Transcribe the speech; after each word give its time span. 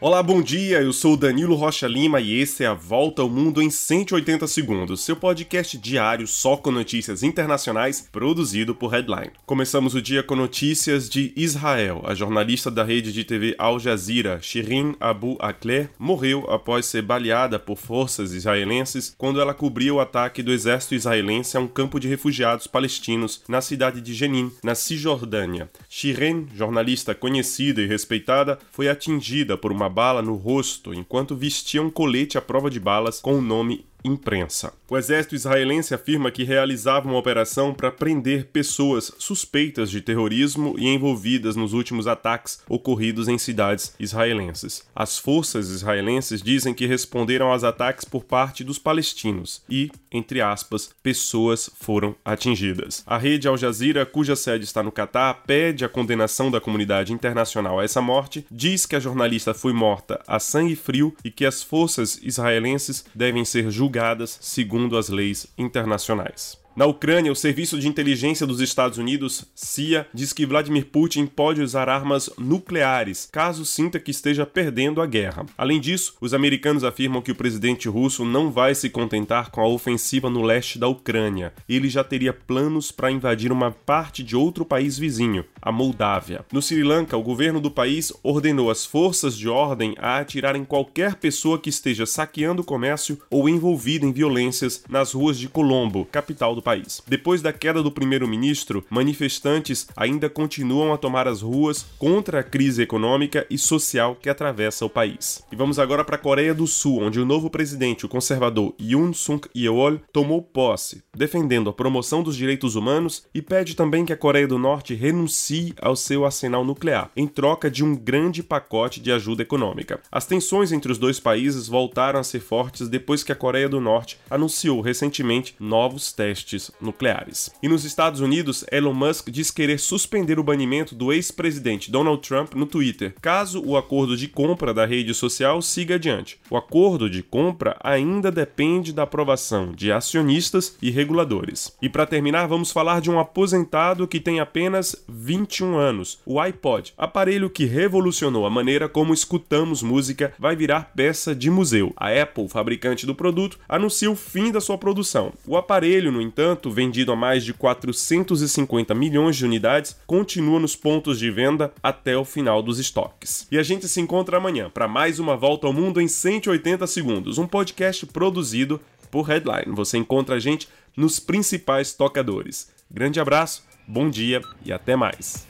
Olá, 0.00 0.22
bom 0.22 0.40
dia. 0.40 0.80
Eu 0.80 0.92
sou 0.92 1.16
Danilo 1.16 1.56
Rocha 1.56 1.88
Lima 1.88 2.20
e 2.20 2.38
esse 2.38 2.62
é 2.62 2.68
a 2.68 2.72
Volta 2.72 3.20
ao 3.20 3.28
Mundo 3.28 3.60
em 3.60 3.68
180 3.68 4.46
segundos, 4.46 5.00
seu 5.00 5.16
podcast 5.16 5.76
diário 5.76 6.24
só 6.24 6.56
com 6.56 6.70
notícias 6.70 7.24
internacionais, 7.24 8.08
produzido 8.12 8.76
por 8.76 8.92
Headline. 8.92 9.32
Começamos 9.44 9.96
o 9.96 10.00
dia 10.00 10.22
com 10.22 10.36
notícias 10.36 11.08
de 11.08 11.32
Israel. 11.34 12.00
A 12.04 12.14
jornalista 12.14 12.70
da 12.70 12.84
rede 12.84 13.12
de 13.12 13.24
TV 13.24 13.56
Al 13.58 13.80
Jazeera, 13.80 14.38
Shirin 14.40 14.94
Abu 15.00 15.36
Akleh, 15.40 15.88
morreu 15.98 16.48
após 16.48 16.86
ser 16.86 17.02
baleada 17.02 17.58
por 17.58 17.76
forças 17.76 18.32
israelenses 18.32 19.12
quando 19.18 19.40
ela 19.40 19.52
cobriu 19.52 19.96
o 19.96 20.00
ataque 20.00 20.44
do 20.44 20.52
exército 20.52 20.94
israelense 20.94 21.56
a 21.56 21.60
um 21.60 21.66
campo 21.66 21.98
de 21.98 22.06
refugiados 22.06 22.68
palestinos 22.68 23.42
na 23.48 23.60
cidade 23.60 24.00
de 24.00 24.14
Jenin, 24.14 24.52
na 24.62 24.76
Cisjordânia. 24.76 25.68
Shirin, 25.88 26.46
jornalista 26.54 27.16
conhecida 27.16 27.82
e 27.82 27.86
respeitada, 27.88 28.60
foi 28.70 28.88
atingida 28.88 29.58
por 29.58 29.72
uma 29.72 29.87
bala 29.88 30.22
no 30.22 30.34
rosto 30.34 30.94
enquanto 30.94 31.36
vestia 31.36 31.82
um 31.82 31.90
colete 31.90 32.36
à 32.38 32.42
prova 32.42 32.70
de 32.70 32.80
balas 32.80 33.20
com 33.20 33.34
o 33.34 33.42
nome 33.42 33.84
imprensa. 34.12 34.72
O 34.90 34.96
exército 34.96 35.34
israelense 35.34 35.92
afirma 35.92 36.30
que 36.30 36.44
realizava 36.44 37.06
uma 37.06 37.18
operação 37.18 37.74
para 37.74 37.92
prender 37.92 38.46
pessoas 38.46 39.12
suspeitas 39.18 39.90
de 39.90 40.00
terrorismo 40.00 40.74
e 40.78 40.88
envolvidas 40.88 41.56
nos 41.56 41.74
últimos 41.74 42.06
ataques 42.06 42.60
ocorridos 42.66 43.28
em 43.28 43.36
cidades 43.36 43.94
israelenses. 44.00 44.82
As 44.96 45.18
forças 45.18 45.68
israelenses 45.68 46.40
dizem 46.40 46.72
que 46.72 46.86
responderam 46.86 47.52
aos 47.52 47.64
ataques 47.64 48.06
por 48.06 48.24
parte 48.24 48.64
dos 48.64 48.78
palestinos 48.78 49.62
e, 49.68 49.90
entre 50.10 50.40
aspas, 50.40 50.90
pessoas 51.02 51.68
foram 51.78 52.16
atingidas. 52.24 53.02
A 53.06 53.18
rede 53.18 53.46
Al 53.46 53.58
Jazeera, 53.58 54.06
cuja 54.06 54.34
sede 54.34 54.64
está 54.64 54.82
no 54.82 54.90
Catar, 54.90 55.42
pede 55.46 55.84
a 55.84 55.88
condenação 55.88 56.50
da 56.50 56.62
comunidade 56.62 57.12
internacional 57.12 57.78
a 57.78 57.84
essa 57.84 58.00
morte, 58.00 58.46
diz 58.50 58.86
que 58.86 58.96
a 58.96 59.00
jornalista 59.00 59.52
foi 59.52 59.74
morta 59.74 60.18
a 60.26 60.38
sangue 60.38 60.76
frio 60.76 61.14
e 61.22 61.30
que 61.30 61.44
as 61.44 61.62
forças 61.62 62.18
israelenses 62.22 63.04
devem 63.14 63.44
ser 63.44 63.70
julgadas 63.70 63.97
julgadas 63.98 64.38
segundo 64.40 64.96
as 64.96 65.08
leis 65.08 65.48
internacionais. 65.58 66.56
Na 66.78 66.86
Ucrânia, 66.86 67.32
o 67.32 67.34
Serviço 67.34 67.76
de 67.76 67.88
Inteligência 67.88 68.46
dos 68.46 68.60
Estados 68.60 68.98
Unidos, 68.98 69.44
CIA, 69.52 70.06
diz 70.14 70.32
que 70.32 70.46
Vladimir 70.46 70.86
Putin 70.86 71.26
pode 71.26 71.60
usar 71.60 71.88
armas 71.88 72.30
nucleares 72.38 73.28
caso 73.32 73.66
sinta 73.66 73.98
que 73.98 74.12
esteja 74.12 74.46
perdendo 74.46 75.02
a 75.02 75.06
guerra. 75.06 75.44
Além 75.58 75.80
disso, 75.80 76.14
os 76.20 76.32
americanos 76.32 76.84
afirmam 76.84 77.20
que 77.20 77.32
o 77.32 77.34
presidente 77.34 77.88
russo 77.88 78.24
não 78.24 78.52
vai 78.52 78.76
se 78.76 78.88
contentar 78.88 79.50
com 79.50 79.60
a 79.60 79.66
ofensiva 79.66 80.30
no 80.30 80.40
leste 80.40 80.78
da 80.78 80.86
Ucrânia. 80.86 81.52
Ele 81.68 81.88
já 81.88 82.04
teria 82.04 82.32
planos 82.32 82.92
para 82.92 83.10
invadir 83.10 83.50
uma 83.50 83.72
parte 83.72 84.22
de 84.22 84.36
outro 84.36 84.64
país 84.64 84.96
vizinho, 84.96 85.44
a 85.60 85.72
Moldávia. 85.72 86.44
No 86.52 86.62
Sri 86.62 86.84
Lanka, 86.84 87.16
o 87.16 87.24
governo 87.24 87.60
do 87.60 87.72
país 87.72 88.12
ordenou 88.22 88.70
as 88.70 88.86
forças 88.86 89.36
de 89.36 89.48
ordem 89.48 89.96
a 89.98 90.18
atirar 90.18 90.54
em 90.54 90.64
qualquer 90.64 91.16
pessoa 91.16 91.58
que 91.58 91.70
esteja 91.70 92.06
saqueando 92.06 92.62
o 92.62 92.64
comércio 92.64 93.18
ou 93.28 93.48
envolvida 93.48 94.06
em 94.06 94.12
violências 94.12 94.84
nas 94.88 95.10
ruas 95.10 95.36
de 95.36 95.48
Colombo, 95.48 96.06
capital 96.12 96.54
do 96.54 96.67
país. 96.68 97.00
Depois 97.06 97.40
da 97.40 97.50
queda 97.50 97.82
do 97.82 97.90
primeiro-ministro, 97.90 98.84
manifestantes 98.90 99.88
ainda 99.96 100.28
continuam 100.28 100.92
a 100.92 100.98
tomar 100.98 101.26
as 101.26 101.40
ruas 101.40 101.86
contra 101.96 102.40
a 102.40 102.42
crise 102.42 102.82
econômica 102.82 103.46
e 103.48 103.56
social 103.56 104.14
que 104.14 104.28
atravessa 104.28 104.84
o 104.84 104.90
país. 104.90 105.42
E 105.50 105.56
vamos 105.56 105.78
agora 105.78 106.04
para 106.04 106.16
a 106.16 106.18
Coreia 106.18 106.52
do 106.52 106.66
Sul, 106.66 107.00
onde 107.00 107.18
o 107.18 107.24
novo 107.24 107.48
presidente, 107.48 108.04
o 108.04 108.08
conservador 108.08 108.74
Yoon 108.78 109.14
Suk 109.14 109.48
Yeol, 109.56 109.98
tomou 110.12 110.42
posse, 110.42 111.02
defendendo 111.16 111.70
a 111.70 111.72
promoção 111.72 112.22
dos 112.22 112.36
direitos 112.36 112.74
humanos 112.74 113.22
e 113.34 113.40
pede 113.40 113.74
também 113.74 114.04
que 114.04 114.12
a 114.12 114.16
Coreia 114.16 114.46
do 114.46 114.58
Norte 114.58 114.92
renuncie 114.92 115.72
ao 115.80 115.96
seu 115.96 116.26
arsenal 116.26 116.66
nuclear, 116.66 117.10
em 117.16 117.26
troca 117.26 117.70
de 117.70 117.82
um 117.82 117.96
grande 117.96 118.42
pacote 118.42 119.00
de 119.00 119.10
ajuda 119.10 119.40
econômica. 119.40 120.00
As 120.12 120.26
tensões 120.26 120.70
entre 120.70 120.92
os 120.92 120.98
dois 120.98 121.18
países 121.18 121.66
voltaram 121.66 122.20
a 122.20 122.24
ser 122.24 122.40
fortes 122.40 122.90
depois 122.90 123.24
que 123.24 123.32
a 123.32 123.36
Coreia 123.36 123.70
do 123.70 123.80
Norte 123.80 124.18
anunciou 124.28 124.82
recentemente 124.82 125.56
novos 125.58 126.12
testes 126.12 126.47
testes 126.48 126.70
nucleares. 126.80 127.50
E 127.62 127.68
nos 127.68 127.84
Estados 127.84 128.20
Unidos, 128.20 128.64
Elon 128.72 128.94
Musk 128.94 129.28
diz 129.28 129.50
querer 129.50 129.78
suspender 129.78 130.38
o 130.38 130.42
banimento 130.42 130.94
do 130.94 131.12
ex-presidente 131.12 131.90
Donald 131.90 132.26
Trump 132.26 132.54
no 132.54 132.66
Twitter, 132.66 133.14
caso 133.20 133.62
o 133.64 133.76
acordo 133.76 134.16
de 134.16 134.26
compra 134.26 134.72
da 134.72 134.86
rede 134.86 135.12
social 135.12 135.60
siga 135.60 135.96
adiante. 135.96 136.40
O 136.50 136.56
acordo 136.56 137.10
de 137.10 137.22
compra 137.22 137.76
ainda 137.82 138.30
depende 138.30 138.92
da 138.92 139.02
aprovação 139.02 139.72
de 139.72 139.92
acionistas 139.92 140.76
e 140.80 140.90
reguladores. 140.90 141.76
E 141.82 141.88
para 141.88 142.06
terminar, 142.06 142.46
vamos 142.46 142.72
falar 142.72 143.00
de 143.00 143.10
um 143.10 143.18
aposentado 143.18 144.08
que 144.08 144.20
tem 144.20 144.40
apenas 144.40 145.04
21 145.08 145.76
anos, 145.76 146.20
o 146.24 146.40
iPod, 146.40 146.94
aparelho 146.96 147.50
que 147.50 147.64
revolucionou 147.64 148.46
a 148.46 148.50
maneira 148.50 148.88
como 148.88 149.12
escutamos 149.12 149.82
música, 149.82 150.32
vai 150.38 150.56
virar 150.56 150.92
peça 150.94 151.34
de 151.34 151.50
museu. 151.50 151.92
A 151.96 152.08
Apple, 152.10 152.48
fabricante 152.48 153.04
do 153.04 153.14
produto, 153.14 153.58
anuncia 153.68 154.10
o 154.10 154.16
fim 154.16 154.50
da 154.50 154.60
sua 154.60 154.78
produção. 154.78 155.32
O 155.46 155.56
aparelho, 155.56 156.12
no 156.12 156.22
entanto, 156.22 156.37
entanto, 156.38 156.70
vendido 156.70 157.10
a 157.10 157.16
mais 157.16 157.44
de 157.44 157.52
450 157.52 158.94
milhões 158.94 159.36
de 159.36 159.44
unidades, 159.44 159.96
continua 160.06 160.60
nos 160.60 160.76
pontos 160.76 161.18
de 161.18 161.28
venda 161.32 161.72
até 161.82 162.16
o 162.16 162.24
final 162.24 162.62
dos 162.62 162.78
estoques. 162.78 163.48
E 163.50 163.58
a 163.58 163.62
gente 163.64 163.88
se 163.88 164.00
encontra 164.00 164.36
amanhã 164.36 164.70
para 164.70 164.86
mais 164.86 165.18
uma 165.18 165.36
volta 165.36 165.66
ao 165.66 165.72
mundo 165.72 166.00
em 166.00 166.06
180 166.06 166.86
segundos, 166.86 167.38
um 167.38 167.46
podcast 167.46 168.06
produzido 168.06 168.80
por 169.10 169.22
Headline. 169.22 169.74
Você 169.74 169.98
encontra 169.98 170.36
a 170.36 170.38
gente 170.38 170.68
nos 170.96 171.18
principais 171.18 171.92
tocadores. 171.92 172.70
Grande 172.88 173.18
abraço, 173.18 173.64
bom 173.84 174.08
dia 174.08 174.40
e 174.64 174.72
até 174.72 174.94
mais. 174.94 175.47